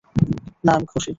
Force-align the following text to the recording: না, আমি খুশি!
না, 0.63 0.71
আমি 0.77 0.85
খুশি! 0.91 1.09